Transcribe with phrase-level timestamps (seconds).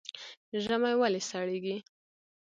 [0.63, 1.77] ژمی ولې سړیږي؟